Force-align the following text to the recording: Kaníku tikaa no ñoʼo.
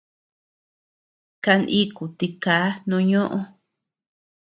Kaníku 1.43 2.03
tikaa 2.17 2.67
no 2.87 2.97
ñoʼo. 3.09 3.39